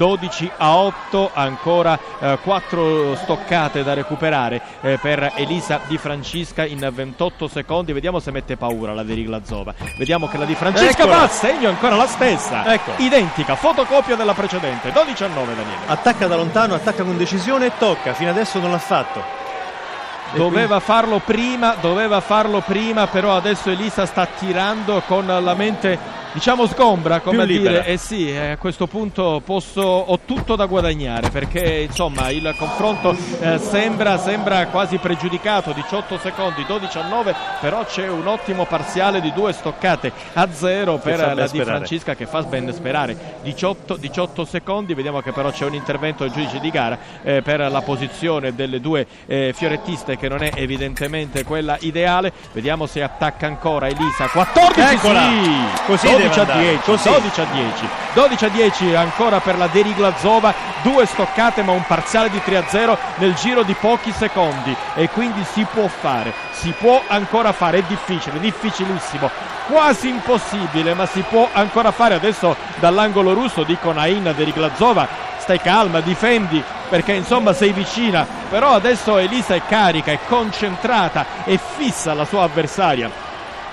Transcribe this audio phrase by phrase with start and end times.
[0.00, 6.88] 12 a 8, ancora eh, 4 stoccate da recuperare eh, per Elisa Di Francisca in
[6.90, 7.92] 28 secondi.
[7.92, 9.74] Vediamo se mette paura la Deriglazova.
[9.98, 11.16] Vediamo che la Di Francisca Eccola.
[11.16, 12.72] va a segno ancora la stessa.
[12.72, 12.92] Ecco.
[12.96, 14.90] Identica, fotocopia della precedente.
[14.90, 15.82] 12 a 9 Daniele.
[15.84, 18.14] Attacca da lontano, attacca con decisione e tocca.
[18.14, 19.22] Fino adesso non l'ha fatto.
[20.32, 26.66] Doveva farlo prima, doveva farlo prima, però adesso Elisa sta tirando con la mente diciamo
[26.66, 27.84] sgombra, come Più dire, libera.
[27.84, 33.16] eh sì, eh, a questo punto posso, ho tutto da guadagnare perché insomma il confronto
[33.40, 39.20] eh, sembra, sembra quasi pregiudicato, 18 secondi, 12 a 9, però c'è un ottimo parziale
[39.20, 41.64] di due stoccate a zero per la Di sperare.
[41.76, 46.32] Francisca che fa ben sperare, 18, 18 secondi, vediamo che però c'è un intervento del
[46.32, 51.44] giudice di gara eh, per la posizione delle due eh, fiorettiste che non è evidentemente
[51.44, 55.20] quella ideale, vediamo se attacca ancora Elisa, 14 Eccola!
[55.20, 55.82] sì!
[55.86, 57.08] Così 12 deve a andare, 10, così.
[57.08, 62.30] 12 a 10, 12 a 10 ancora per la Deriglazova, due stoccate ma un parziale
[62.30, 64.74] di 3 a 0 nel giro di pochi secondi.
[64.94, 69.30] E quindi si può fare, si può ancora fare, è difficile, difficilissimo,
[69.66, 72.14] quasi impossibile ma si può ancora fare.
[72.14, 79.16] Adesso dall'angolo russo dico Nain Deriglazova, stai calma, difendi perché insomma sei vicina, però adesso
[79.16, 83.28] Elisa è carica, è concentrata, è fissa la sua avversaria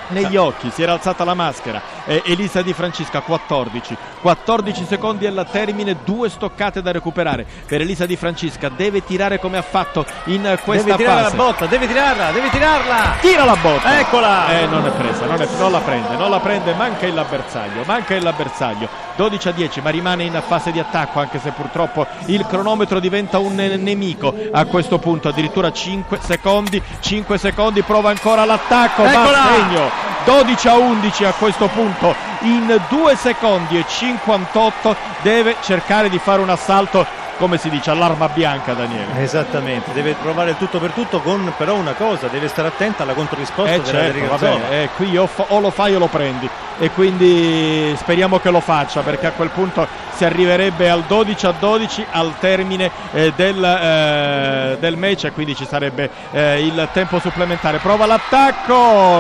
[0.10, 1.82] negli occhi, si era alzata la maschera.
[2.06, 7.46] Eh, Elisa Di Francisca 14, 14 secondi al termine, due stoccate da recuperare.
[7.66, 11.36] Per Elisa Di Francisca deve tirare come ha fatto in questa Deve tirare fase.
[11.38, 12.96] la botta, deve tirarla, deve tirarla.
[13.22, 14.00] Tira la botta!
[14.00, 14.48] Eccola!
[14.60, 17.84] Eh, non è presa, non, è- non la prende, non la prende, manca il bersaglio,
[17.86, 18.88] manca il bersaglio.
[19.16, 23.40] 12 a 10, ma rimane in fase di attacco, anche se purtroppo il cronometro diventa
[23.40, 25.28] un ne- nemico a questo punto.
[25.28, 29.42] Addirittura 5 secondi, 5 secondi, prova ancora l'attacco, va Eccola!
[29.42, 29.97] a segno.
[30.26, 36.42] 12 a 11 a questo punto, in 2 secondi e 58 deve cercare di fare
[36.42, 37.06] un assalto,
[37.38, 39.22] come si dice, all'arma bianca, Daniele.
[39.22, 43.14] Esattamente, deve provare il tutto per tutto con però una cosa, deve stare attenta alla
[43.14, 44.56] controrisposta Eh della certo, va Deriglazova.
[44.68, 48.52] bene, eh, qui o, fa- o lo fai o lo prendi e quindi speriamo che
[48.52, 53.34] lo faccia perché a quel punto si arriverebbe al 12 a 12 al termine eh,
[53.36, 57.78] del, eh, del match e quindi ci sarebbe eh, il tempo supplementare.
[57.80, 58.74] Prova l'attacco,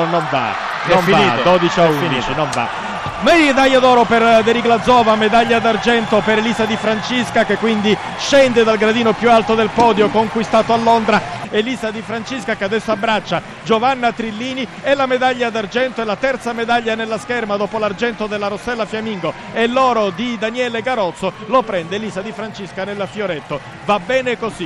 [0.10, 2.34] non va, Non va, finito, 12 a è 11, finito.
[2.36, 2.88] non va.
[3.22, 9.14] Medaglia d'oro per Deriglazova, medaglia d'argento per Elisa Di Francisca che quindi scende dal gradino
[9.14, 11.20] più alto del podio conquistato a Londra.
[11.50, 16.54] Elisa Di Francisca che adesso abbraccia Giovanna Trillini e la medaglia d'argento è la terza
[16.54, 21.96] medaglia nella scherma dopo l'argento della Rossella Fiamingo e l'oro di Daniele Garozzo lo prende
[21.96, 23.60] Elisa Di Francisca nel fioretto.
[23.86, 24.66] Va bene così,